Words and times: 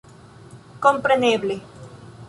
Kompreneble 0.85 1.61